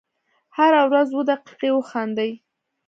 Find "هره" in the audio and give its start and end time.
0.57-0.81